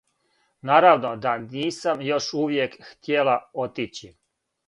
Наравно 0.69 1.09
да 1.25 1.33
нисам 1.57 2.01
још 2.07 2.29
увијек 2.41 2.79
хтјела 2.87 3.35
отићи. 3.67 4.13